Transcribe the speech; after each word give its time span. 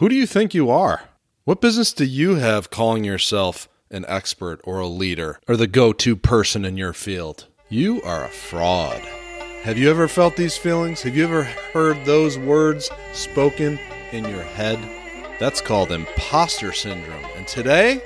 Who 0.00 0.08
do 0.08 0.14
you 0.14 0.26
think 0.26 0.54
you 0.54 0.70
are? 0.70 1.10
What 1.44 1.60
business 1.60 1.92
do 1.92 2.06
you 2.06 2.36
have 2.36 2.70
calling 2.70 3.04
yourself 3.04 3.68
an 3.90 4.06
expert 4.08 4.58
or 4.64 4.78
a 4.78 4.86
leader 4.86 5.38
or 5.46 5.58
the 5.58 5.66
go 5.66 5.92
to 5.92 6.16
person 6.16 6.64
in 6.64 6.78
your 6.78 6.94
field? 6.94 7.48
You 7.68 8.00
are 8.00 8.24
a 8.24 8.30
fraud. 8.30 9.02
Have 9.60 9.76
you 9.76 9.90
ever 9.90 10.08
felt 10.08 10.36
these 10.36 10.56
feelings? 10.56 11.02
Have 11.02 11.18
you 11.18 11.24
ever 11.24 11.42
heard 11.42 12.02
those 12.06 12.38
words 12.38 12.88
spoken 13.12 13.78
in 14.10 14.24
your 14.24 14.42
head? 14.42 14.78
That's 15.38 15.60
called 15.60 15.92
imposter 15.92 16.72
syndrome. 16.72 17.26
And 17.36 17.46
today, 17.46 18.00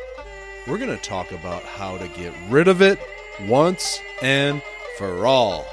we're 0.67 0.79
going 0.79 0.91
to 0.91 1.09
talk 1.09 1.31
about 1.31 1.63
how 1.63 1.97
to 1.99 2.09
get 2.09 2.33
rid 2.49 2.67
of 2.67 2.83
it 2.83 2.99
once 3.43 4.01
and 4.21 4.61
for 4.99 5.29
all. 5.29 5.65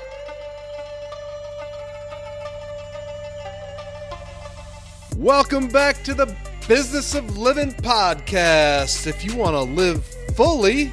Welcome 5.22 5.68
back 5.68 6.02
to 6.06 6.16
the 6.16 6.36
Business 6.68 7.14
of 7.14 7.38
Living 7.38 7.74
podcast. 7.74 9.06
If 9.06 9.24
you 9.24 9.36
want 9.36 9.54
to 9.54 9.62
live 9.62 10.04
fully, 10.36 10.92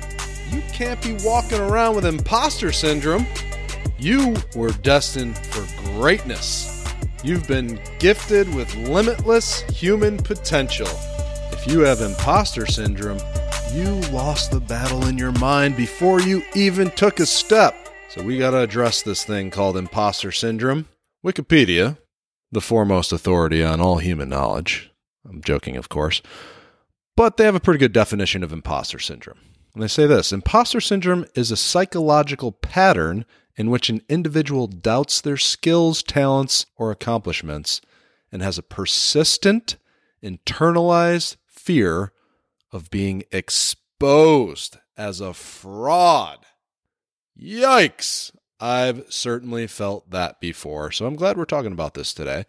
you 0.51 0.61
can't 0.71 1.01
be 1.03 1.17
walking 1.25 1.59
around 1.59 1.97
with 1.97 2.05
imposter 2.05 2.71
syndrome. 2.71 3.27
You 3.99 4.37
were 4.55 4.73
destined 4.83 5.39
for 5.47 5.67
greatness. 5.95 6.85
You've 7.25 7.49
been 7.49 7.81
gifted 8.01 8.55
with 8.55 8.75
limitless 8.75 9.63
human 9.63 10.19
potential. 10.19 10.89
If 11.51 11.67
you 11.67 11.81
have 11.81 12.03
imposter 12.03 12.67
syndrome, 12.67 13.21
you 13.73 13.95
lost 14.11 14.51
the 14.51 14.61
battle 14.61 15.07
in 15.07 15.17
your 15.17 15.33
mind 15.33 15.75
before 15.75 16.21
you 16.21 16.43
even 16.55 16.91
took 16.91 17.19
a 17.19 17.25
step. 17.25 17.75
So 18.11 18.23
we 18.23 18.37
got 18.37 18.51
to 18.51 18.59
address 18.59 19.01
this 19.01 19.25
thing 19.25 19.51
called 19.51 19.79
imposter 19.79 20.33
syndrome. 20.33 20.87
Wikipedia 21.25 21.97
the 22.51 22.61
foremost 22.61 23.13
authority 23.13 23.63
on 23.63 23.81
all 23.81 23.99
human 23.99 24.29
knowledge. 24.29 24.91
I'm 25.29 25.43
joking, 25.43 25.77
of 25.77 25.89
course. 25.89 26.23
But 27.17 27.37
they 27.37 27.45
have 27.45 27.55
a 27.55 27.61
pretty 27.61 27.79
good 27.79 27.93
definition 27.93 28.43
of 28.43 28.53
imposter 28.53 28.99
syndrome. 28.99 29.39
And 29.75 29.83
they 29.83 29.89
say 29.89 30.07
this 30.07 30.33
Imposter 30.33 30.81
syndrome 30.81 31.27
is 31.35 31.51
a 31.51 31.57
psychological 31.57 32.53
pattern 32.53 33.25
in 33.57 33.71
which 33.71 33.91
an 33.91 34.03
individual 34.09 34.67
doubts 34.67 35.21
their 35.21 35.37
skills, 35.37 36.03
talents, 36.03 36.67
or 36.77 36.91
accomplishments 36.91 37.81
and 38.31 38.43
has 38.43 38.57
a 38.57 38.63
persistent, 38.63 39.77
internalized 40.23 41.37
fear 41.47 42.13
of 42.73 42.91
being 42.91 43.25
exposed 43.33 44.79
as 44.97 45.21
a 45.21 45.35
fraud. 45.35 46.39
Yikes! 47.41 48.33
I've 48.61 49.05
certainly 49.09 49.67
felt 49.67 50.11
that 50.11 50.41
before. 50.41 50.91
So 50.91 51.07
I'm 51.07 51.17
glad 51.17 51.37
we're 51.37 51.45
talking 51.45 51.73
about 51.73 51.95
this 51.95 52.13
today 52.13 52.45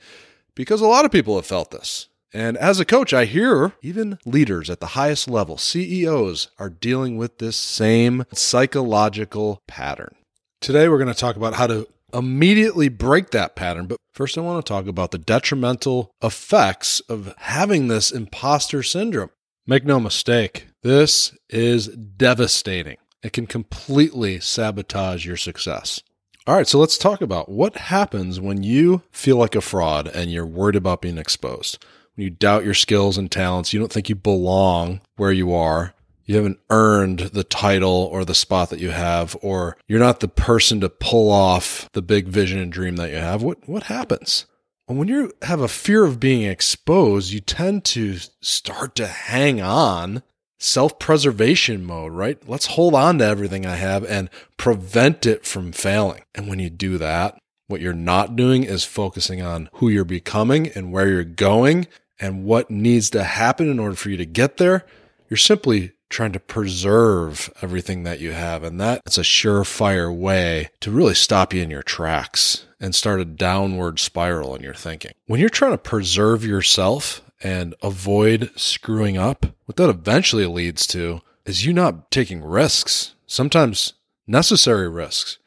because 0.55 0.81
a 0.81 0.87
lot 0.87 1.05
of 1.05 1.11
people 1.11 1.35
have 1.35 1.45
felt 1.45 1.71
this. 1.71 2.07
And 2.33 2.57
as 2.57 2.79
a 2.79 2.85
coach, 2.85 3.13
I 3.13 3.25
hear 3.25 3.73
even 3.81 4.19
leaders 4.25 4.69
at 4.69 4.79
the 4.79 4.87
highest 4.87 5.27
level, 5.27 5.57
CEOs, 5.57 6.49
are 6.59 6.69
dealing 6.69 7.17
with 7.17 7.39
this 7.39 7.55
same 7.55 8.23
psychological 8.33 9.61
pattern. 9.67 10.15
Today, 10.61 10.87
we're 10.87 10.99
going 10.99 11.13
to 11.13 11.19
talk 11.19 11.35
about 11.35 11.55
how 11.55 11.65
to 11.67 11.87
immediately 12.13 12.89
break 12.89 13.31
that 13.31 13.55
pattern. 13.55 13.87
But 13.87 13.97
first, 14.13 14.37
I 14.37 14.41
want 14.41 14.63
to 14.63 14.69
talk 14.69 14.85
about 14.87 15.11
the 15.11 15.17
detrimental 15.17 16.11
effects 16.21 16.99
of 17.01 17.33
having 17.37 17.87
this 17.87 18.11
imposter 18.11 18.83
syndrome. 18.83 19.31
Make 19.65 19.85
no 19.85 19.99
mistake, 19.99 20.67
this 20.83 21.35
is 21.49 21.87
devastating. 21.87 22.97
It 23.21 23.33
can 23.33 23.47
completely 23.47 24.39
sabotage 24.39 25.25
your 25.25 25.37
success. 25.37 26.01
All 26.47 26.55
right, 26.55 26.67
so 26.67 26.79
let's 26.79 26.97
talk 26.97 27.21
about 27.21 27.49
what 27.49 27.75
happens 27.75 28.39
when 28.39 28.63
you 28.63 29.03
feel 29.11 29.37
like 29.37 29.55
a 29.55 29.61
fraud 29.61 30.07
and 30.07 30.31
you're 30.31 30.45
worried 30.45 30.75
about 30.75 31.01
being 31.01 31.17
exposed. 31.17 31.83
When 32.15 32.23
you 32.23 32.29
doubt 32.29 32.65
your 32.65 32.73
skills 32.73 33.17
and 33.17 33.29
talents, 33.29 33.73
you 33.73 33.79
don't 33.79 33.91
think 33.91 34.09
you 34.09 34.15
belong 34.15 35.01
where 35.17 35.31
you 35.31 35.53
are, 35.53 35.93
you 36.25 36.35
haven't 36.35 36.59
earned 36.69 37.19
the 37.19 37.43
title 37.43 38.07
or 38.11 38.23
the 38.23 38.35
spot 38.35 38.69
that 38.69 38.79
you 38.79 38.91
have, 38.91 39.35
or 39.41 39.77
you're 39.87 39.99
not 39.99 40.19
the 40.19 40.27
person 40.27 40.79
to 40.81 40.89
pull 40.89 41.31
off 41.31 41.89
the 41.93 42.03
big 42.03 42.27
vision 42.27 42.59
and 42.59 42.71
dream 42.71 42.97
that 42.97 43.09
you 43.09 43.17
have. 43.17 43.41
What 43.41 43.67
what 43.67 43.83
happens? 43.83 44.45
When 44.85 45.07
you 45.07 45.31
have 45.41 45.61
a 45.61 45.67
fear 45.67 46.03
of 46.03 46.19
being 46.19 46.43
exposed, 46.43 47.31
you 47.31 47.39
tend 47.39 47.83
to 47.85 48.17
start 48.41 48.95
to 48.95 49.07
hang 49.07 49.59
on 49.61 50.21
self 50.59 50.99
preservation 50.99 51.83
mode, 51.83 52.13
right? 52.13 52.37
Let's 52.47 52.67
hold 52.67 52.93
on 52.93 53.17
to 53.19 53.25
everything 53.25 53.65
I 53.65 53.75
have 53.75 54.03
and 54.05 54.29
prevent 54.57 55.25
it 55.25 55.45
from 55.45 55.71
failing. 55.71 56.23
And 56.35 56.47
when 56.47 56.59
you 56.59 56.69
do 56.69 56.97
that, 56.97 57.39
what 57.67 57.81
you're 57.81 57.93
not 57.93 58.35
doing 58.35 58.63
is 58.63 58.83
focusing 58.83 59.41
on 59.41 59.69
who 59.73 59.89
you're 59.89 60.05
becoming 60.05 60.67
and 60.69 60.91
where 60.91 61.07
you're 61.07 61.23
going 61.23 61.87
and 62.19 62.43
what 62.43 62.69
needs 62.69 63.09
to 63.11 63.23
happen 63.23 63.69
in 63.69 63.79
order 63.79 63.95
for 63.95 64.09
you 64.09 64.17
to 64.17 64.25
get 64.25 64.57
there. 64.57 64.85
You're 65.29 65.37
simply 65.37 65.93
trying 66.09 66.31
to 66.31 66.39
preserve 66.39 67.53
everything 67.61 68.03
that 68.03 68.19
you 68.19 68.31
have. 68.31 68.63
And 68.63 68.81
that's 68.81 69.17
a 69.17 69.21
surefire 69.21 70.13
way 70.13 70.69
to 70.79 70.91
really 70.91 71.13
stop 71.13 71.53
you 71.53 71.61
in 71.61 71.69
your 71.69 71.83
tracks 71.83 72.65
and 72.79 72.95
start 72.95 73.19
a 73.19 73.25
downward 73.25 73.99
spiral 73.99 74.55
in 74.55 74.63
your 74.63 74.73
thinking. 74.73 75.11
When 75.27 75.39
you're 75.39 75.49
trying 75.49 75.73
to 75.73 75.77
preserve 75.77 76.43
yourself 76.43 77.21
and 77.41 77.75
avoid 77.81 78.51
screwing 78.55 79.17
up, 79.17 79.45
what 79.65 79.77
that 79.77 79.89
eventually 79.89 80.45
leads 80.45 80.85
to 80.87 81.21
is 81.45 81.65
you 81.65 81.73
not 81.73 82.11
taking 82.11 82.43
risks, 82.43 83.15
sometimes 83.25 83.93
necessary 84.27 84.89
risks. 84.89 85.37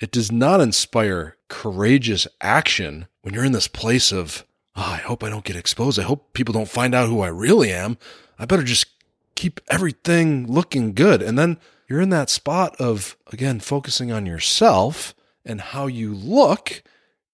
It 0.00 0.10
does 0.10 0.30
not 0.30 0.60
inspire 0.60 1.36
courageous 1.48 2.26
action 2.40 3.06
when 3.22 3.34
you're 3.34 3.44
in 3.44 3.52
this 3.52 3.68
place 3.68 4.12
of, 4.12 4.44
oh, 4.76 4.82
I 4.82 4.98
hope 4.98 5.24
I 5.24 5.30
don't 5.30 5.44
get 5.44 5.56
exposed. 5.56 5.98
I 5.98 6.02
hope 6.02 6.32
people 6.32 6.52
don't 6.52 6.68
find 6.68 6.94
out 6.94 7.08
who 7.08 7.20
I 7.20 7.28
really 7.28 7.72
am. 7.72 7.96
I 8.38 8.44
better 8.44 8.62
just 8.62 8.86
keep 9.34 9.60
everything 9.68 10.46
looking 10.46 10.92
good. 10.92 11.22
And 11.22 11.38
then 11.38 11.58
you're 11.88 12.00
in 12.00 12.10
that 12.10 12.30
spot 12.30 12.76
of, 12.80 13.16
again, 13.32 13.60
focusing 13.60 14.12
on 14.12 14.26
yourself 14.26 15.14
and 15.44 15.60
how 15.60 15.86
you 15.86 16.14
look 16.14 16.82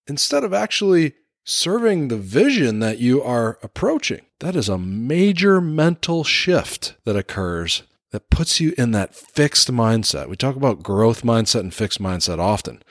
instead 0.07 0.45
of 0.45 0.53
actually 0.53 1.15
serving 1.45 2.09
the 2.09 2.17
vision 2.17 2.79
that 2.81 2.99
you 2.99 3.23
are 3.23 3.59
approaching. 3.63 4.23
That 4.41 4.57
is 4.57 4.69
a 4.69 4.79
major 4.79 5.61
mental 5.61 6.25
shift 6.25 6.95
that 7.05 7.17
occurs 7.17 7.83
that 8.11 8.31
puts 8.31 8.61
you 8.61 8.75
in 8.77 8.93
that 8.93 9.15
fixed 9.15 9.73
mindset. 9.73 10.29
We 10.29 10.37
talk 10.37 10.57
about 10.57 10.83
growth 10.83 11.23
mindset 11.23 11.61
and 11.61 11.75
fixed 11.75 12.01
mindset 12.01 12.39
often. 12.39 12.83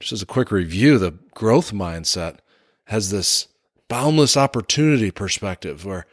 Just 0.00 0.12
as 0.12 0.22
a 0.22 0.26
quick 0.26 0.50
review, 0.50 0.98
the 0.98 1.12
growth 1.34 1.72
mindset 1.72 2.38
has 2.84 3.10
this 3.10 3.48
boundless 3.88 4.36
opportunity 4.36 5.10
perspective 5.10 5.84
where 5.84 6.06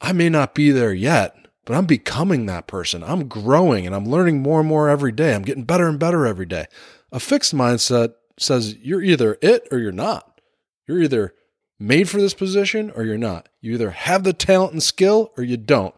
I 0.00 0.12
may 0.12 0.28
not 0.28 0.54
be 0.54 0.70
there 0.70 0.92
yet, 0.92 1.36
but 1.64 1.74
I'm 1.74 1.86
becoming 1.86 2.46
that 2.46 2.66
person. 2.66 3.02
I'm 3.02 3.28
growing 3.28 3.86
and 3.86 3.94
I'm 3.94 4.06
learning 4.06 4.40
more 4.40 4.60
and 4.60 4.68
more 4.68 4.88
every 4.88 5.12
day. 5.12 5.34
I'm 5.34 5.42
getting 5.42 5.64
better 5.64 5.88
and 5.88 5.98
better 5.98 6.24
every 6.24 6.46
day. 6.46 6.66
A 7.10 7.18
fixed 7.18 7.54
mindset 7.54 8.14
says 8.38 8.76
you're 8.76 9.02
either 9.02 9.36
it 9.42 9.66
or 9.72 9.78
you're 9.78 9.92
not. 9.92 10.40
You're 10.86 11.02
either 11.02 11.34
made 11.82 12.08
for 12.08 12.20
this 12.20 12.34
position 12.34 12.90
or 12.94 13.04
you're 13.04 13.18
not. 13.18 13.48
You 13.60 13.74
either 13.74 13.90
have 13.90 14.24
the 14.24 14.32
talent 14.32 14.72
and 14.72 14.82
skill 14.82 15.32
or 15.36 15.42
you 15.42 15.56
don't. 15.56 15.94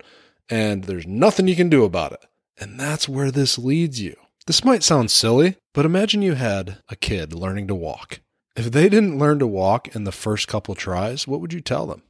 And 0.49 0.85
there's 0.85 1.07
nothing 1.07 1.49
you 1.49 1.57
can 1.57 1.69
do 1.69 1.85
about 1.85 2.13
it. 2.13 2.25
And 2.59 2.79
that's 2.79 3.09
where 3.09 3.31
this 3.31 3.59
leads 3.59 4.01
you. 4.01 4.17
This 4.47 4.65
might 4.65 4.83
sound 4.83 5.11
silly, 5.11 5.57
but 5.73 5.87
imagine 5.87 6.23
you 6.23 6.35
had 6.35 6.79
a 6.89 6.97
kid 6.97 7.33
learning 7.33 7.67
to 7.69 7.75
walk. 7.75 8.21
If 8.57 8.71
they 8.71 8.89
didn't 8.89 9.19
learn 9.19 9.39
to 9.39 9.47
walk 9.47 9.95
in 9.95 10.05
the 10.05 10.13
first 10.13 10.49
couple 10.49 10.75
tries, 10.75 11.27
what 11.27 11.41
would 11.41 11.53
you 11.53 11.61
tell 11.61 11.87
them? 11.87 12.03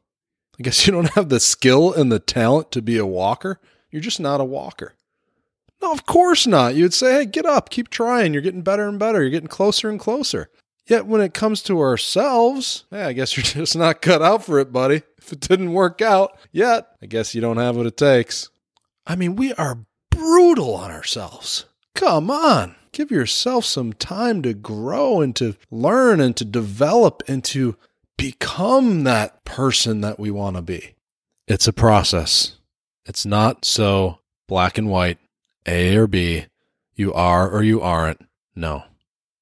I 0.59 0.63
guess 0.63 0.87
you 0.87 0.93
don't 0.93 1.11
have 1.11 1.29
the 1.29 1.41
skill 1.41 1.93
and 1.93 2.11
the 2.11 2.19
talent 2.19 2.71
to 2.73 2.83
be 2.83 2.99
a 2.99 3.07
walker. 3.07 3.61
You're 3.91 4.03
just 4.03 4.21
not 4.21 4.41
a 4.41 4.45
walker. 4.45 4.95
No, 5.81 5.93
of 5.93 6.07
course 6.07 6.47
not. 6.47 6.75
You'd 6.75 6.95
say, 6.95 7.13
hey, 7.13 7.27
get 7.27 7.47
up, 7.47 7.71
keep 7.71 7.89
trying. 7.89 8.33
You're 8.33 8.43
getting 8.43 8.63
better 8.63 8.89
and 8.89 8.99
better. 8.99 9.21
You're 9.21 9.31
getting 9.31 9.49
closer 9.49 9.89
and 9.89 10.01
closer. 10.01 10.51
Yet 10.87 11.07
when 11.07 11.21
it 11.21 11.33
comes 11.33 11.63
to 11.63 11.81
ourselves, 11.81 12.85
yeah, 12.93 13.07
I 13.07 13.13
guess 13.13 13.37
you're 13.37 13.45
just 13.65 13.77
not 13.77 14.03
cut 14.03 14.23
out 14.23 14.45
for 14.45 14.59
it, 14.59 14.73
buddy. 14.73 15.03
If 15.19 15.33
it 15.33 15.41
didn't 15.41 15.73
work 15.73 16.03
out 16.03 16.37
yet, 16.53 16.89
I 17.03 17.07
guess 17.07 17.35
you 17.35 17.41
don't 17.41 17.57
have 17.57 17.77
what 17.77 17.87
it 17.87 17.97
takes. 17.97 18.51
I 19.07 19.17
mean, 19.17 19.37
we 19.37 19.53
are 19.55 19.79
brutal 20.11 20.75
on 20.75 20.91
ourselves. 20.91 21.67
Come 21.95 22.31
on. 22.31 22.77
Give 22.93 23.11
yourself 23.11 23.65
some 23.65 23.93
time 23.93 24.43
to 24.43 24.55
grow 24.55 25.21
and 25.21 25.35
to 25.37 25.57
learn 25.71 26.21
and 26.21 26.37
to 26.37 26.45
develop 26.45 27.23
and 27.27 27.43
to 27.45 27.77
become 28.17 29.05
that 29.05 29.45
person 29.45 30.01
that 30.03 30.19
we 30.19 30.31
want 30.31 30.57
to 30.57 30.63
be. 30.63 30.95
It's 31.49 31.67
a 31.67 31.73
process. 31.73 32.57
It's 33.05 33.27
not 33.27 33.65
so 33.65 34.21
black 34.47 34.79
and 34.79 34.89
white, 34.89 35.19
A 35.67 35.97
or 35.97 36.07
B. 36.07 36.47
You 36.95 37.13
are 37.13 37.51
or 37.51 37.63
you 37.63 37.81
aren't. 37.81 38.25
No, 38.55 38.85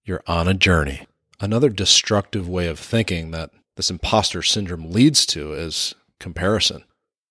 you're 0.04 0.22
on 0.26 0.48
a 0.48 0.54
journey. 0.54 1.06
Another 1.42 1.70
destructive 1.70 2.48
way 2.48 2.68
of 2.68 2.78
thinking 2.78 3.32
that 3.32 3.50
this 3.74 3.90
imposter 3.90 4.42
syndrome 4.42 4.92
leads 4.92 5.26
to 5.26 5.52
is 5.52 5.92
comparison. 6.20 6.84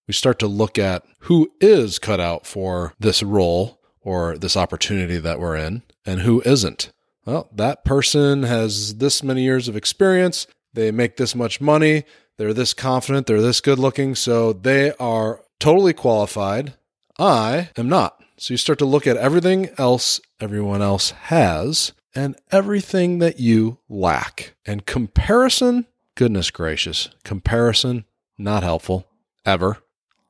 We 0.05 0.13
start 0.13 0.37
to 0.39 0.47
look 0.47 0.77
at 0.77 1.05
who 1.19 1.49
is 1.61 1.97
cut 1.97 2.19
out 2.19 2.45
for 2.45 2.93
this 2.99 3.23
role 3.23 3.79
or 4.01 4.37
this 4.37 4.57
opportunity 4.57 5.17
that 5.17 5.39
we're 5.39 5.55
in 5.55 5.83
and 6.05 6.19
who 6.19 6.41
isn't. 6.41 6.91
Well, 7.25 7.47
that 7.53 7.85
person 7.85 8.43
has 8.43 8.95
this 8.95 9.23
many 9.23 9.43
years 9.43 9.69
of 9.69 9.77
experience. 9.77 10.45
They 10.73 10.91
make 10.91 11.15
this 11.15 11.33
much 11.33 11.61
money. 11.61 12.03
they're 12.37 12.53
this 12.53 12.73
confident, 12.73 13.27
they're 13.27 13.41
this 13.41 13.61
good 13.61 13.79
looking, 13.79 14.15
so 14.15 14.51
they 14.51 14.91
are 14.99 15.39
totally 15.57 15.93
qualified. 15.93 16.73
I 17.17 17.69
am 17.77 17.87
not. 17.87 18.21
So 18.35 18.53
you 18.53 18.57
start 18.57 18.79
to 18.79 18.85
look 18.85 19.07
at 19.07 19.15
everything 19.15 19.69
else 19.77 20.19
everyone 20.41 20.81
else 20.81 21.11
has 21.11 21.93
and 22.15 22.35
everything 22.51 23.19
that 23.19 23.39
you 23.39 23.79
lack. 23.89 24.55
And 24.65 24.85
comparison, 24.85 25.85
goodness 26.15 26.51
gracious, 26.51 27.09
comparison, 27.23 28.05
not 28.37 28.63
helpful 28.63 29.07
ever, 29.45 29.77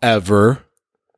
ever. 0.01 0.63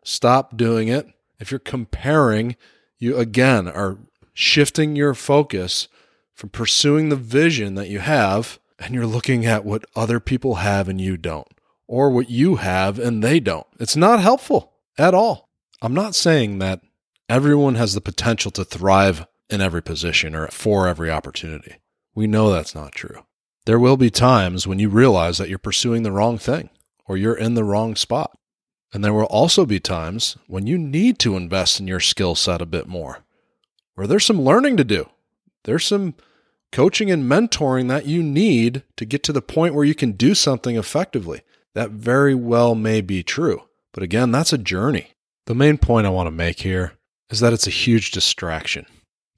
Stop 0.04 0.58
doing 0.58 0.88
it. 0.88 1.08
If 1.40 1.52
you're 1.52 1.60
comparing, 1.60 2.56
you 2.98 3.18
again 3.18 3.68
are 3.68 3.98
shifting 4.34 4.96
your 4.96 5.14
focus 5.14 5.88
from 6.34 6.50
pursuing 6.50 7.10
the 7.10 7.16
vision 7.16 7.76
that 7.76 7.90
you 7.90 8.00
have 8.00 8.60
and 8.80 8.94
you're 8.94 9.06
looking 9.06 9.46
at 9.46 9.66
what 9.66 9.86
other 9.96 10.20
people 10.20 10.56
have 10.56 10.90
and 10.90 11.00
you 11.00 11.16
don't, 11.16 11.48
or 11.88 12.10
what 12.10 12.30
you 12.30 12.56
have 12.56 13.00
and 13.00 13.24
they 13.24 13.40
don't. 13.40 13.68
It's 13.80 13.96
not 13.96 14.20
helpful 14.20 14.74
at 14.98 15.14
all. 15.14 15.50
I'm 15.82 15.94
not 15.94 16.16
saying 16.16 16.60
that 16.60 16.82
everyone 17.30 17.76
has 17.76 17.94
the 17.94 18.02
potential 18.02 18.52
to 18.52 18.66
thrive 18.66 19.26
in 19.54 19.62
every 19.62 19.82
position 19.82 20.36
or 20.36 20.48
for 20.48 20.88
every 20.88 21.12
opportunity. 21.12 21.76
We 22.16 22.28
know 22.28 22.52
that's 22.52 22.76
not 22.76 22.94
true. 22.94 23.24
There 23.66 23.80
will 23.80 23.98
be 23.98 24.10
times 24.10 24.68
when 24.68 24.80
you 24.80 24.90
realize 24.90 25.38
that 25.38 25.48
you're 25.48 25.58
pursuing 25.58 26.04
the 26.04 26.12
wrong 26.12 26.38
thing 26.38 26.70
or 27.06 27.16
you're 27.16 27.38
in 27.38 27.54
the 27.54 27.64
wrong 27.64 27.96
spot. 27.96 28.38
And 28.92 29.04
there 29.04 29.14
will 29.14 29.26
also 29.26 29.66
be 29.66 29.80
times 29.80 30.38
when 30.48 30.68
you 30.68 30.78
need 30.78 31.18
to 31.20 31.38
invest 31.38 31.80
in 31.80 31.88
your 31.88 32.00
skill 32.00 32.36
set 32.36 32.62
a 32.62 32.66
bit 32.66 32.88
more, 32.88 33.20
where 33.96 34.06
there's 34.06 34.26
some 34.26 34.42
learning 34.42 34.78
to 34.78 34.84
do. 34.84 35.10
There's 35.64 35.86
some 35.86 36.16
coaching 36.72 37.10
and 37.10 37.24
mentoring 37.24 37.88
that 37.88 38.06
you 38.06 38.22
need 38.22 38.84
to 38.98 39.06
get 39.06 39.24
to 39.24 39.34
the 39.34 39.42
point 39.42 39.74
where 39.74 39.86
you 39.86 39.96
can 39.96 40.12
do 40.12 40.36
something 40.36 40.76
effectively. 40.76 41.42
That 41.74 41.92
very 41.92 42.36
well 42.36 42.76
may 42.76 43.02
be 43.02 43.24
true. 43.24 43.64
But 43.94 44.04
again, 44.04 44.32
that's 44.32 44.54
a 44.54 44.58
journey. 44.58 45.12
The 45.46 45.56
main 45.56 45.78
point 45.78 46.06
I 46.06 46.12
want 46.12 46.28
to 46.28 46.32
make 46.32 46.60
here 46.62 46.94
is 47.30 47.40
that 47.40 47.54
it's 47.54 47.68
a 47.68 47.72
huge 47.72 48.12
distraction. 48.12 48.86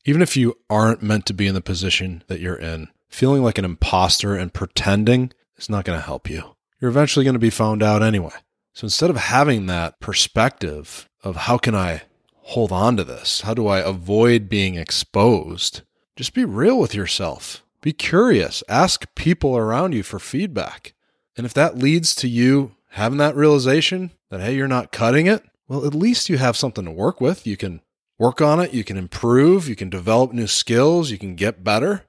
Even 0.07 0.21
if 0.21 0.37
you 0.37 0.55
aren't 0.69 1.01
meant 1.01 1.25
to 1.25 1.33
be 1.33 1.47
in 1.47 1.55
the 1.55 1.61
position 1.61 2.23
that 2.27 2.39
you're 2.39 2.55
in, 2.55 2.89
feeling 3.09 3.41
like 3.41 3.57
an 3.57 3.65
imposter 3.65 4.35
and 4.35 4.53
pretending 4.53 5.33
is 5.57 5.67
not 5.67 5.83
going 5.83 5.97
to 5.97 6.05
help 6.05 6.29
you. 6.29 6.55
You're 6.79 6.91
eventually 6.91 7.23
going 7.23 7.33
to 7.33 7.39
be 7.39 7.49
found 7.49 7.81
out 7.81 8.03
anyway. 8.03 8.33
So 8.73 8.85
instead 8.85 9.09
of 9.09 9.15
having 9.15 9.65
that 9.65 9.99
perspective 9.99 11.09
of 11.23 11.35
how 11.35 11.57
can 11.57 11.73
I 11.73 12.03
hold 12.33 12.71
on 12.71 12.97
to 12.97 13.03
this? 13.03 13.41
How 13.41 13.55
do 13.55 13.65
I 13.67 13.79
avoid 13.79 14.47
being 14.47 14.75
exposed? 14.75 15.81
Just 16.15 16.35
be 16.35 16.45
real 16.45 16.77
with 16.77 16.93
yourself. 16.93 17.63
Be 17.81 17.91
curious. 17.91 18.63
Ask 18.69 19.07
people 19.15 19.57
around 19.57 19.93
you 19.93 20.03
for 20.03 20.19
feedback. 20.19 20.93
And 21.35 21.47
if 21.47 21.53
that 21.55 21.79
leads 21.79 22.13
to 22.15 22.27
you 22.27 22.75
having 22.89 23.17
that 23.17 23.35
realization 23.35 24.11
that, 24.29 24.39
hey, 24.39 24.55
you're 24.55 24.67
not 24.67 24.91
cutting 24.91 25.25
it, 25.25 25.43
well, 25.67 25.83
at 25.83 25.95
least 25.95 26.29
you 26.29 26.37
have 26.37 26.55
something 26.55 26.85
to 26.85 26.91
work 26.91 27.19
with. 27.19 27.47
You 27.47 27.57
can 27.57 27.81
work 28.17 28.41
on 28.41 28.59
it, 28.59 28.73
you 28.73 28.83
can 28.83 28.97
improve, 28.97 29.67
you 29.67 29.75
can 29.75 29.89
develop 29.89 30.33
new 30.33 30.47
skills, 30.47 31.11
you 31.11 31.17
can 31.17 31.35
get 31.35 31.63
better. 31.63 32.03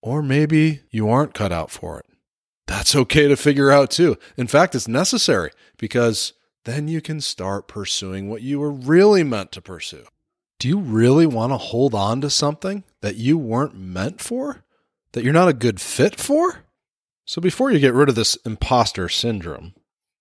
Or 0.00 0.22
maybe 0.22 0.80
you 0.90 1.08
aren't 1.08 1.34
cut 1.34 1.52
out 1.52 1.70
for 1.70 2.00
it. 2.00 2.06
That's 2.66 2.96
okay 2.96 3.28
to 3.28 3.36
figure 3.36 3.70
out 3.70 3.90
too. 3.90 4.16
In 4.36 4.46
fact, 4.46 4.74
it's 4.74 4.88
necessary 4.88 5.50
because 5.78 6.32
then 6.64 6.88
you 6.88 7.00
can 7.00 7.20
start 7.20 7.68
pursuing 7.68 8.28
what 8.28 8.42
you 8.42 8.58
were 8.58 8.70
really 8.70 9.22
meant 9.22 9.52
to 9.52 9.60
pursue. 9.60 10.04
Do 10.58 10.68
you 10.68 10.78
really 10.78 11.26
want 11.26 11.52
to 11.52 11.56
hold 11.56 11.94
on 11.94 12.20
to 12.20 12.30
something 12.30 12.84
that 13.00 13.16
you 13.16 13.36
weren't 13.36 13.76
meant 13.76 14.20
for? 14.20 14.64
That 15.12 15.24
you're 15.24 15.32
not 15.32 15.48
a 15.48 15.54
good 15.54 15.80
fit 15.80 16.20
for? 16.20 16.64
So 17.24 17.40
before 17.40 17.70
you 17.70 17.78
get 17.78 17.94
rid 17.94 18.08
of 18.08 18.14
this 18.14 18.36
imposter 18.44 19.08
syndrome, 19.08 19.74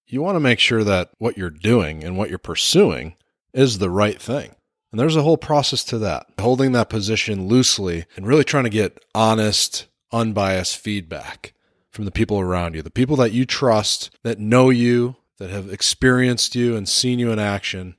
you 0.07 0.21
want 0.21 0.35
to 0.35 0.41
make 0.41 0.59
sure 0.59 0.83
that 0.83 1.11
what 1.19 1.37
you're 1.37 1.49
doing 1.49 2.03
and 2.03 2.17
what 2.17 2.29
you're 2.29 2.37
pursuing 2.37 3.15
is 3.53 3.77
the 3.77 3.89
right 3.89 4.21
thing. 4.21 4.55
And 4.91 4.99
there's 4.99 5.15
a 5.15 5.23
whole 5.23 5.37
process 5.37 5.83
to 5.85 5.97
that. 5.99 6.27
Holding 6.39 6.73
that 6.73 6.89
position 6.89 7.47
loosely 7.47 8.05
and 8.15 8.27
really 8.27 8.43
trying 8.43 8.65
to 8.65 8.69
get 8.69 9.03
honest, 9.15 9.87
unbiased 10.11 10.77
feedback 10.77 11.53
from 11.91 12.05
the 12.05 12.11
people 12.11 12.39
around 12.39 12.75
you, 12.75 12.81
the 12.81 12.91
people 12.91 13.15
that 13.17 13.31
you 13.31 13.45
trust, 13.45 14.09
that 14.23 14.39
know 14.39 14.69
you, 14.69 15.15
that 15.37 15.49
have 15.49 15.71
experienced 15.71 16.55
you 16.55 16.75
and 16.75 16.87
seen 16.87 17.19
you 17.19 17.31
in 17.31 17.39
action. 17.39 17.95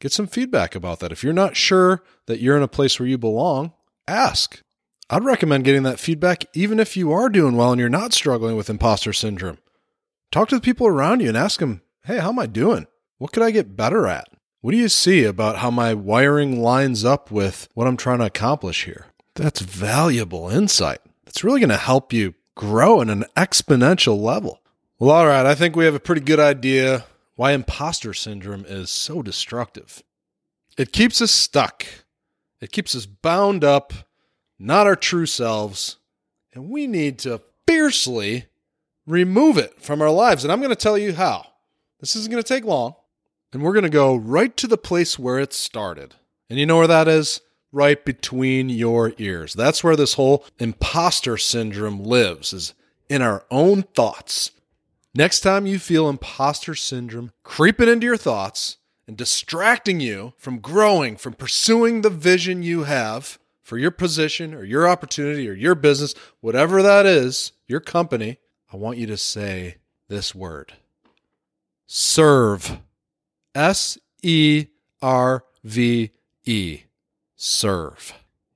Get 0.00 0.12
some 0.12 0.26
feedback 0.26 0.74
about 0.74 1.00
that. 1.00 1.12
If 1.12 1.22
you're 1.22 1.32
not 1.32 1.56
sure 1.56 2.02
that 2.26 2.40
you're 2.40 2.56
in 2.56 2.62
a 2.62 2.68
place 2.68 2.98
where 2.98 3.08
you 3.08 3.18
belong, 3.18 3.72
ask. 4.06 4.60
I'd 5.08 5.24
recommend 5.24 5.64
getting 5.64 5.84
that 5.84 6.00
feedback 6.00 6.44
even 6.52 6.80
if 6.80 6.96
you 6.96 7.12
are 7.12 7.28
doing 7.28 7.56
well 7.56 7.72
and 7.72 7.80
you're 7.80 7.88
not 7.88 8.12
struggling 8.12 8.56
with 8.56 8.68
imposter 8.68 9.12
syndrome. 9.12 9.58
Talk 10.32 10.48
to 10.48 10.56
the 10.56 10.60
people 10.60 10.86
around 10.86 11.20
you 11.20 11.28
and 11.28 11.36
ask 11.36 11.60
them, 11.60 11.82
hey, 12.04 12.18
how 12.18 12.30
am 12.30 12.38
I 12.38 12.46
doing? 12.46 12.86
What 13.18 13.32
could 13.32 13.44
I 13.44 13.52
get 13.52 13.76
better 13.76 14.06
at? 14.06 14.28
What 14.66 14.72
do 14.72 14.78
you 14.78 14.88
see 14.88 15.22
about 15.22 15.58
how 15.58 15.70
my 15.70 15.94
wiring 15.94 16.60
lines 16.60 17.04
up 17.04 17.30
with 17.30 17.68
what 17.74 17.86
I'm 17.86 17.96
trying 17.96 18.18
to 18.18 18.24
accomplish 18.24 18.84
here? 18.84 19.06
That's 19.36 19.60
valuable 19.60 20.48
insight. 20.48 20.98
That's 21.24 21.44
really 21.44 21.60
going 21.60 21.70
to 21.70 21.76
help 21.76 22.12
you 22.12 22.34
grow 22.56 23.00
in 23.00 23.08
an 23.08 23.26
exponential 23.36 24.20
level. 24.20 24.60
Well, 24.98 25.14
all 25.14 25.28
right, 25.28 25.46
I 25.46 25.54
think 25.54 25.76
we 25.76 25.84
have 25.84 25.94
a 25.94 26.00
pretty 26.00 26.22
good 26.22 26.40
idea 26.40 27.04
why 27.36 27.52
imposter 27.52 28.12
syndrome 28.12 28.64
is 28.66 28.90
so 28.90 29.22
destructive. 29.22 30.02
It 30.76 30.90
keeps 30.90 31.22
us 31.22 31.30
stuck, 31.30 31.86
it 32.60 32.72
keeps 32.72 32.96
us 32.96 33.06
bound 33.06 33.62
up, 33.62 33.92
not 34.58 34.88
our 34.88 34.96
true 34.96 35.26
selves, 35.26 35.98
and 36.52 36.70
we 36.70 36.88
need 36.88 37.20
to 37.20 37.40
fiercely 37.68 38.46
remove 39.06 39.58
it 39.58 39.80
from 39.80 40.02
our 40.02 40.10
lives. 40.10 40.42
And 40.42 40.52
I'm 40.52 40.58
going 40.58 40.70
to 40.70 40.74
tell 40.74 40.98
you 40.98 41.14
how. 41.14 41.52
This 42.00 42.16
isn't 42.16 42.32
going 42.32 42.42
to 42.42 42.48
take 42.48 42.64
long. 42.64 42.96
And 43.56 43.64
we're 43.64 43.72
going 43.72 43.84
to 43.84 43.88
go 43.88 44.14
right 44.14 44.54
to 44.58 44.66
the 44.66 44.76
place 44.76 45.18
where 45.18 45.38
it 45.38 45.54
started. 45.54 46.14
And 46.50 46.58
you 46.58 46.66
know 46.66 46.76
where 46.76 46.86
that 46.86 47.08
is? 47.08 47.40
Right 47.72 48.04
between 48.04 48.68
your 48.68 49.14
ears. 49.16 49.54
That's 49.54 49.82
where 49.82 49.96
this 49.96 50.12
whole 50.12 50.44
imposter 50.58 51.38
syndrome 51.38 52.04
lives, 52.04 52.52
is 52.52 52.74
in 53.08 53.22
our 53.22 53.46
own 53.50 53.84
thoughts. 53.84 54.50
Next 55.14 55.40
time 55.40 55.64
you 55.64 55.78
feel 55.78 56.10
imposter 56.10 56.74
syndrome 56.74 57.32
creeping 57.44 57.88
into 57.88 58.04
your 58.04 58.18
thoughts 58.18 58.76
and 59.06 59.16
distracting 59.16 60.00
you 60.00 60.34
from 60.36 60.58
growing, 60.58 61.16
from 61.16 61.32
pursuing 61.32 62.02
the 62.02 62.10
vision 62.10 62.62
you 62.62 62.84
have 62.84 63.38
for 63.62 63.78
your 63.78 63.90
position 63.90 64.52
or 64.52 64.64
your 64.64 64.86
opportunity 64.86 65.48
or 65.48 65.54
your 65.54 65.74
business, 65.74 66.14
whatever 66.40 66.82
that 66.82 67.06
is, 67.06 67.52
your 67.66 67.80
company, 67.80 68.36
I 68.70 68.76
want 68.76 68.98
you 68.98 69.06
to 69.06 69.16
say 69.16 69.76
this 70.08 70.34
word 70.34 70.74
serve. 71.86 72.80
S 73.56 73.96
E 74.22 74.66
R 75.00 75.44
V 75.64 76.10
E. 76.44 76.80
Serve. 77.34 78.12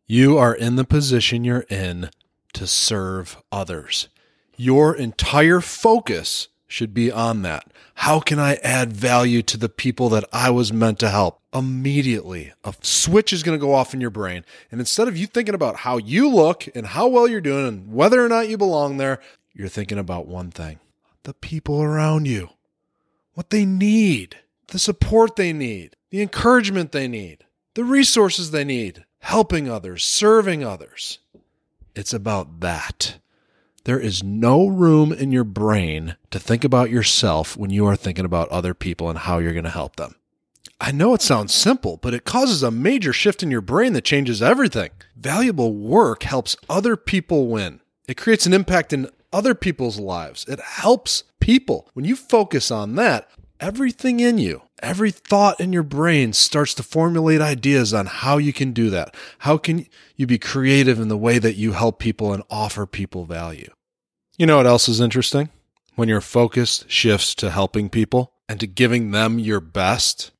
You 0.07 0.37
are 0.37 0.54
in 0.54 0.76
the 0.76 0.85
position 0.85 1.42
you're 1.42 1.66
in 1.71 2.11
to 2.52 2.66
serve 2.66 3.38
others. 3.50 4.09
Your 4.57 4.95
entire 4.95 5.61
focus 5.61 6.49
should 6.66 6.92
be 6.92 7.11
on 7.11 7.42
that. 7.42 7.73
How 7.95 8.21
can 8.21 8.38
I 8.38 8.54
add 8.57 8.92
value 8.92 9.42
to 9.42 9.57
the 9.57 9.69
people 9.69 10.09
that 10.11 10.25
I 10.33 10.50
was 10.50 10.73
meant 10.73 10.99
to 11.00 11.11
help? 11.11 11.40
Immediately, 11.54 12.52
a 12.62 12.75
switch 12.83 13.33
is 13.33 13.42
going 13.42 13.59
to 13.59 13.64
go 13.64 13.75
off 13.75 13.95
in 13.95 14.00
your 14.00 14.11
brain. 14.11 14.45
And 14.71 14.80
instead 14.80 15.09
of 15.09 15.16
you 15.16 15.26
thinking 15.26 15.54
about 15.54 15.76
how 15.76 15.97
you 15.97 16.28
look 16.28 16.69
and 16.75 16.87
how 16.87 17.09
well 17.09 17.26
you're 17.26 17.40
doing 17.40 17.66
and 17.66 17.92
whether 17.92 18.25
or 18.25 18.28
not 18.28 18.49
you 18.49 18.59
belong 18.59 18.99
there, 18.99 19.21
you're 19.52 19.69
thinking 19.69 19.99
about 19.99 20.28
one 20.28 20.50
thing 20.50 20.78
the 21.23 21.35
people 21.35 21.83
around 21.83 22.26
you, 22.26 22.50
what 23.35 23.50
they 23.50 23.64
need, 23.64 24.37
the 24.71 24.79
support 24.79 25.37
they 25.37 25.53
need, 25.53 25.97
the 26.11 26.23
encouragement 26.23 26.93
they 26.93 27.09
need, 27.09 27.45
the 27.75 27.85
resources 27.85 28.50
they 28.50 28.65
need, 28.65 29.05
helping 29.21 29.69
others, 29.69 30.05
serving 30.05 30.65
others. 30.65 31.19
It's 31.95 32.12
about 32.12 32.61
that. 32.61 33.19
There 33.85 34.00
is 34.00 34.23
no 34.23 34.67
room 34.67 35.12
in 35.12 35.33
your 35.33 35.45
brain 35.45 36.17
to 36.31 36.39
think 36.39 36.65
about 36.65 36.91
yourself 36.91 37.57
when 37.57 37.71
you 37.71 37.87
are 37.87 37.97
thinking 37.97 38.25
about 38.25 38.49
other 38.50 38.75
people 38.75 39.09
and 39.09 39.19
how 39.19 39.39
you're 39.39 39.53
going 39.53 39.65
to 39.65 39.71
help 39.71 39.97
them. 39.97 40.17
I 40.81 40.93
know 40.93 41.12
it 41.15 41.23
sounds 41.23 41.53
simple, 41.53 41.99
but 41.99 42.15
it 42.15 42.25
causes 42.25 42.62
a 42.62 42.71
major 42.71 43.12
shift 43.12 43.43
in 43.43 43.50
your 43.50 43.61
brain 43.61 43.93
that 43.93 44.05
changes 44.05 44.41
everything. 44.41 44.91
Valuable 45.17 45.75
work 45.75 46.23
helps 46.23 46.57
other 46.69 46.97
people 46.97 47.49
win. 47.49 47.81
It 48.09 48.17
creates 48.17 48.47
an 48.47 48.55
impact 48.55 48.93
in 48.93 49.11
other 49.33 49.55
people's 49.55 50.00
lives. 50.00 50.45
It 50.49 50.61
helps 50.61 51.25
people. 51.39 51.89
When 51.93 52.05
you 52.05 52.17
focus 52.17 52.71
on 52.71 52.95
that, 52.95 53.29
everything 53.61 54.21
in 54.21 54.38
you, 54.38 54.62
every 54.83 55.11
thought 55.11 55.61
in 55.61 55.73
your 55.73 55.83
brain 55.83 56.33
starts 56.33 56.75
to 56.75 56.83
formulate 56.83 57.40
ideas 57.40 57.95
on 57.95 58.07
how 58.07 58.38
you 58.38 58.52
can 58.52 58.73
do 58.73 58.90
that. 58.90 59.14
How 59.40 59.57
can 59.59 59.87
you 60.17 60.26
be 60.26 60.38
creative 60.38 60.99
in 60.99 61.09
the 61.09 61.17
way 61.17 61.38
that 61.38 61.57
you 61.57 61.73
help 61.73 61.99
people 61.99 62.33
and 62.33 62.43
offer 62.50 62.87
people 62.87 63.25
value? 63.25 63.71
You 64.37 64.47
know 64.47 64.57
what 64.57 64.67
else 64.67 64.88
is 64.88 65.00
interesting? 65.00 65.50
When 65.95 66.09
your 66.09 66.21
focus 66.21 66.85
shifts 66.88 67.35
to 67.37 67.50
helping 67.50 67.90
people 67.90 68.33
and 68.49 68.59
to 68.61 68.67
giving 68.67 69.11
them 69.11 69.38
your 69.38 69.61
best, 69.61 70.31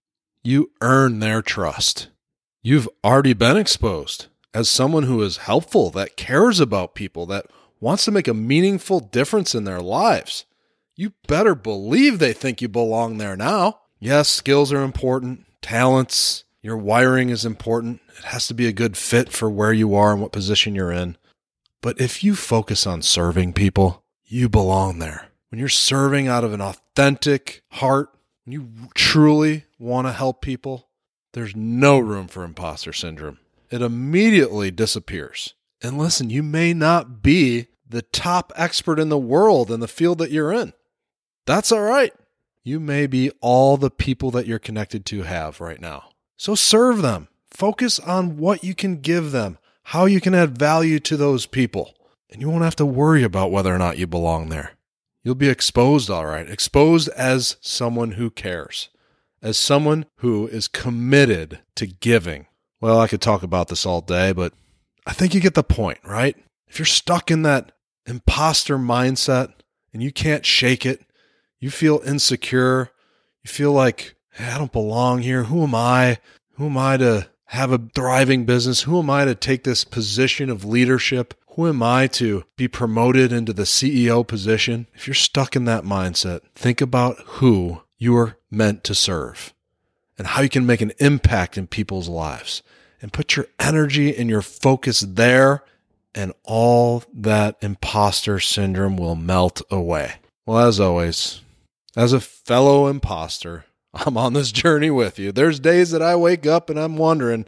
you 0.43 0.71
earn 0.81 1.19
their 1.21 1.43
trust. 1.43 2.09
You've 2.63 2.89
already 3.05 3.35
been 3.35 3.57
exposed 3.57 4.27
as 4.53 4.69
someone 4.69 5.05
who 5.05 5.23
is 5.23 5.39
helpful, 5.39 5.91
that 5.91 6.17
cares 6.17 6.61
about 6.61 6.95
people, 6.95 7.27
that 7.27 7.47
wants 7.79 8.05
to 8.05 8.11
make 8.11 8.29
a 8.29 8.35
meaningful 8.35 9.01
difference 9.01 9.55
in 9.55 9.65
their 9.65 9.81
lives. 9.81 10.45
You 11.01 11.15
better 11.27 11.55
believe 11.55 12.19
they 12.19 12.35
think 12.35 12.61
you 12.61 12.69
belong 12.69 13.17
there 13.17 13.37
now. 13.37 13.81
Yes, 13.99 14.29
skills 14.29 14.71
are 14.71 14.83
important, 14.83 15.47
talents, 15.63 16.45
your 16.61 16.77
wiring 16.77 17.31
is 17.31 17.47
important. 17.47 18.03
It 18.19 18.25
has 18.25 18.47
to 18.49 18.55
be 18.55 18.67
a 18.67 18.73
good 18.73 18.99
fit 18.99 19.33
for 19.33 19.49
where 19.49 19.73
you 19.73 19.95
are 19.95 20.13
and 20.13 20.21
what 20.21 20.31
position 20.31 20.75
you're 20.75 20.93
in. 20.93 21.17
But 21.81 21.99
if 21.99 22.23
you 22.23 22.35
focus 22.35 22.87
on 22.87 23.01
serving 23.01 23.55
people, 23.55 24.05
you 24.27 24.51
belong 24.51 24.99
there. 24.99 25.29
When 25.49 25.59
you're 25.59 25.71
serving 25.71 26.29
out 26.29 26.45
of 26.45 26.53
an 26.53 26.61
authentic 26.61 27.63
heart, 27.71 28.11
when 28.45 28.53
you 28.53 28.69
truly 28.95 29.65
want 29.79 30.07
to 30.07 30.13
help 30.13 30.43
people, 30.43 30.89
there's 31.33 31.57
no 31.57 31.99
room 31.99 32.29
for 32.29 32.45
imposter 32.45 32.93
syndrome. 32.93 33.39
It 33.71 33.81
immediately 33.81 34.71
disappears. 34.71 35.55
And 35.83 35.97
listen, 35.97 36.29
you 36.29 36.43
may 36.43 36.75
not 36.75 37.23
be 37.23 37.69
the 37.89 38.03
top 38.03 38.53
expert 38.55 38.99
in 39.01 39.09
the 39.09 39.19
world 39.19 39.71
in 39.71 39.81
the 39.81 39.89
field 39.89 40.19
that 40.19 40.31
you're 40.31 40.53
in. 40.53 40.75
That's 41.47 41.73
all 41.73 41.83
right. 41.83 42.13
You 42.63 42.79
may 42.79 43.07
be 43.07 43.31
all 43.41 43.77
the 43.77 43.91
people 43.91 44.31
that 44.33 44.47
you're 44.47 44.59
connected 44.59 45.05
to 45.07 45.23
have 45.23 45.61
right 45.61 45.81
now. 45.81 46.11
So 46.37 46.55
serve 46.55 47.03
them. 47.03 47.29
Focus 47.51 47.99
on 47.99 48.37
what 48.37 48.63
you 48.63 48.75
can 48.75 49.01
give 49.01 49.33
them, 49.33 49.59
how 49.85 50.05
you 50.05 50.21
can 50.21 50.35
add 50.35 50.59
value 50.59 51.01
to 51.01 51.17
those 51.17 51.47
people. 51.47 51.95
And 52.31 52.41
you 52.41 52.49
won't 52.49 52.65
have 52.65 52.77
to 52.77 52.87
worry 52.87 53.23
about 53.25 53.51
whether 53.51 53.75
or 53.75 53.79
not 53.79 53.99
you 53.99 54.07
belong 54.07 54.49
there. 54.49 54.73
You'll 55.25 55.35
be 55.35 55.49
exposed, 55.49 56.09
all 56.09 56.27
right. 56.27 56.49
Exposed 56.49 57.09
as 57.11 57.57
someone 57.61 58.13
who 58.13 58.31
cares, 58.31 58.89
as 59.43 59.59
someone 59.59 60.07
who 60.17 60.47
is 60.47 60.69
committed 60.69 61.61
to 61.75 61.87
giving. 61.87 62.47
Well, 62.81 63.01
I 63.01 63.09
could 63.09 63.21
talk 63.21 63.43
about 63.43 63.69
this 63.69 63.85
all 63.85 64.01
day, 64.01 64.33
but 64.33 64.55
I 65.07 65.13
think 65.13 65.35
you 65.35 65.41
get 65.41 65.55
the 65.55 65.63
point, 65.63 65.99
right? 66.05 66.37
If 66.69 66.79
you're 66.79 66.87
stuck 66.87 67.31
in 67.31 67.43
that 67.43 67.73
imposter 68.07 68.79
mindset 68.79 69.53
and 69.93 70.03
you 70.03 70.13
can't 70.13 70.47
shake 70.47 70.87
it, 70.87 71.03
you 71.61 71.71
feel 71.71 72.01
insecure, 72.05 72.91
you 73.43 73.51
feel 73.51 73.73
like, 73.73 74.15
hey, 74.33 74.51
I 74.51 74.59
don't 74.59 74.73
belong 74.73 75.23
here. 75.23 75.45
Who 75.45 75.63
am 75.63 75.75
I? 75.75 76.19
Who 76.55 76.67
am 76.67 76.79
I 76.79 76.97
to 76.97 77.29
have 77.47 77.73
a 77.73 77.79
thriving 77.95 78.45
business? 78.45 78.83
Who 78.83 78.99
am 78.99 79.11
I 79.11 79.25
to 79.25 79.35
take 79.35 79.65
this 79.65 79.85
position 79.85 80.51
of 80.51 80.65
leadership? 80.65 81.35
Who 81.55 81.69
am 81.69 81.83
I 81.83 82.07
to 82.09 82.45
be 82.57 82.69
promoted 82.69 83.33
into 83.33 83.53
the 83.53 83.65
CEO 83.65 84.27
position? 84.27 84.87
If 84.95 85.07
you're 85.07 85.15
stuck 85.15 85.55
in 85.55 85.65
that 85.67 85.85
mindset, 85.85 86.41
think 86.55 86.81
about 86.81 87.19
who 87.25 87.83
you 87.99 88.17
are 88.17 88.37
meant 88.51 88.83
to 88.85 88.95
serve 88.95 89.53
and 90.17 90.29
how 90.29 90.43
you 90.43 90.49
can 90.49 90.65
make 90.65 90.81
an 90.81 90.93
impact 90.99 91.59
in 91.59 91.67
people's 91.67 92.09
lives 92.09 92.63
and 93.03 93.13
put 93.13 93.37
your 93.37 93.47
energy 93.59 94.17
and 94.17 94.31
your 94.31 94.43
focus 94.43 95.01
there 95.01 95.65
and 96.15 96.33
all 96.45 97.03
that 97.13 97.57
imposter 97.61 98.39
syndrome 98.41 98.97
will 98.97 99.17
melt 99.17 99.61
away. 99.71 100.15
Well, 100.47 100.67
as 100.67 100.81
always, 100.81 101.41
as 101.97 102.13
a 102.13 102.21
fellow 102.21 102.87
imposter, 102.87 103.65
I'm 103.95 104.17
on 104.17 104.33
this 104.33 104.53
journey 104.53 104.91
with 104.91 105.19
you. 105.19 105.33
There's 105.33 105.61
days 105.61 105.91
that 105.91 106.03
I 106.03 106.17
wake 106.17 106.47
up 106.47 106.71
and 106.71 106.79
I'm 106.79 106.97
wondering, 106.97 107.47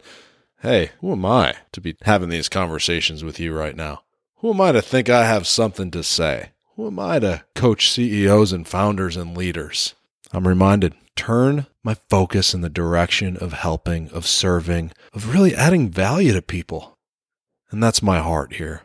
hey, 0.61 0.91
who 0.99 1.11
am 1.11 1.25
I 1.25 1.55
to 1.71 1.81
be 1.81 1.95
having 2.03 2.29
these 2.29 2.49
conversations 2.49 3.23
with 3.23 3.39
you 3.39 3.53
right 3.53 3.75
now? 3.75 4.03
Who 4.37 4.53
am 4.53 4.61
I 4.61 4.73
to 4.73 4.81
think 4.81 5.09
I 5.09 5.25
have 5.25 5.47
something 5.47 5.91
to 5.91 6.03
say? 6.03 6.49
Who 6.75 6.87
am 6.87 6.99
I 6.99 7.19
to 7.19 7.43
coach 7.55 7.89
CEOs 7.91 8.51
and 8.51 8.67
founders 8.67 9.15
and 9.15 9.37
leaders? 9.37 9.95
I'm 10.31 10.47
reminded, 10.47 10.95
turn 11.15 11.67
my 11.83 11.95
focus 12.09 12.53
in 12.53 12.61
the 12.61 12.69
direction 12.69 13.37
of 13.37 13.53
helping, 13.53 14.09
of 14.09 14.25
serving, 14.25 14.91
of 15.13 15.33
really 15.33 15.55
adding 15.55 15.89
value 15.89 16.33
to 16.33 16.41
people. 16.41 16.97
And 17.69 17.81
that's 17.81 18.01
my 18.01 18.19
heart 18.19 18.53
here. 18.53 18.81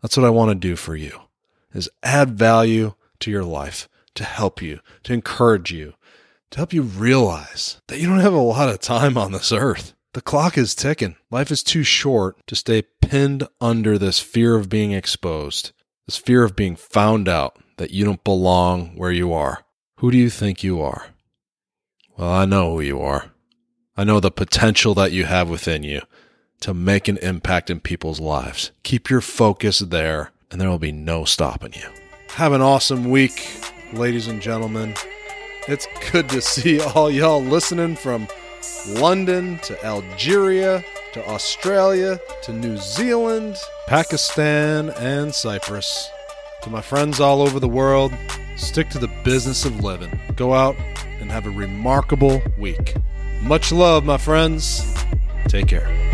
That's 0.00 0.16
what 0.16 0.26
I 0.26 0.30
want 0.30 0.50
to 0.50 0.54
do 0.54 0.76
for 0.76 0.96
you 0.96 1.20
is 1.74 1.90
add 2.02 2.38
value 2.38 2.94
to 3.20 3.30
your 3.30 3.44
life 3.44 3.88
to 4.16 4.24
help 4.24 4.60
you, 4.60 4.80
to 5.04 5.12
encourage 5.12 5.72
you, 5.72 5.94
to 6.50 6.58
help 6.58 6.72
you 6.72 6.82
realize 6.82 7.80
that 7.88 7.98
you 7.98 8.08
don't 8.08 8.20
have 8.20 8.32
a 8.32 8.38
lot 8.38 8.68
of 8.68 8.80
time 8.80 9.16
on 9.16 9.32
this 9.32 9.52
earth. 9.52 9.94
The 10.12 10.22
clock 10.22 10.56
is 10.56 10.74
ticking. 10.74 11.16
Life 11.30 11.50
is 11.50 11.62
too 11.62 11.82
short 11.82 12.36
to 12.46 12.56
stay 12.56 12.82
pinned 13.02 13.46
under 13.60 13.98
this 13.98 14.18
fear 14.18 14.56
of 14.56 14.68
being 14.68 14.92
exposed, 14.92 15.72
this 16.06 16.16
fear 16.16 16.42
of 16.42 16.56
being 16.56 16.76
found 16.76 17.28
out 17.28 17.58
that 17.76 17.90
you 17.90 18.04
don't 18.04 18.24
belong 18.24 18.96
where 18.96 19.12
you 19.12 19.32
are. 19.32 19.64
Who 19.98 20.10
do 20.10 20.16
you 20.16 20.30
think 20.30 20.64
you 20.64 20.80
are? 20.80 21.08
Well, 22.16 22.30
I 22.30 22.46
know 22.46 22.72
who 22.72 22.80
you 22.80 23.00
are. 23.00 23.32
I 23.96 24.04
know 24.04 24.20
the 24.20 24.30
potential 24.30 24.94
that 24.94 25.12
you 25.12 25.24
have 25.24 25.50
within 25.50 25.82
you 25.82 26.00
to 26.60 26.72
make 26.72 27.08
an 27.08 27.18
impact 27.18 27.68
in 27.68 27.80
people's 27.80 28.20
lives. 28.20 28.72
Keep 28.82 29.10
your 29.10 29.20
focus 29.20 29.80
there, 29.80 30.32
and 30.50 30.60
there 30.60 30.70
will 30.70 30.78
be 30.78 30.92
no 30.92 31.24
stopping 31.24 31.74
you. 31.74 31.88
Have 32.30 32.52
an 32.52 32.62
awesome 32.62 33.10
week 33.10 33.75
ladies 33.92 34.28
and 34.28 34.40
gentlemen. 34.40 34.94
It's 35.68 35.86
good 36.12 36.28
to 36.30 36.40
see 36.40 36.80
all 36.94 37.10
y'all 37.10 37.42
listening 37.42 37.96
from 37.96 38.28
London 38.88 39.58
to 39.60 39.84
Algeria 39.84 40.84
to 41.16 41.26
Australia 41.28 42.20
to 42.42 42.52
New 42.52 42.76
Zealand, 42.76 43.56
Pakistan, 43.86 44.90
and 44.90 45.34
Cyprus. 45.34 46.10
To 46.62 46.70
my 46.70 46.82
friends 46.82 47.20
all 47.20 47.40
over 47.40 47.58
the 47.58 47.68
world, 47.68 48.12
stick 48.56 48.90
to 48.90 48.98
the 48.98 49.10
business 49.24 49.64
of 49.64 49.82
living. 49.82 50.18
Go 50.34 50.52
out 50.52 50.76
and 51.20 51.30
have 51.30 51.46
a 51.46 51.50
remarkable 51.50 52.42
week. 52.58 52.96
Much 53.40 53.72
love, 53.72 54.04
my 54.04 54.18
friends. 54.18 54.94
Take 55.48 55.68
care. 55.68 56.05